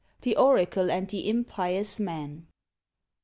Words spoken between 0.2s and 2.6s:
THE ORACLE AND THE IMPIOUS MAN.